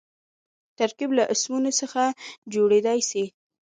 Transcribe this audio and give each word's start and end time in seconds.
ترکیب 0.77 1.09
له 1.17 1.23
اسمونو 1.33 1.71
څخه 1.79 2.01
جوړېدای 2.53 2.99
سي. 3.09 3.23